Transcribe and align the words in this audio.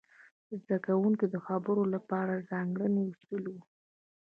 د 0.47 0.49
زده 0.63 0.77
کوونکو 0.85 1.25
د 1.33 1.35
خبرو 1.45 1.83
لپاره 1.95 2.45
ځانګړي 2.51 2.99
اصول 3.11 3.43
وو. 3.51 3.61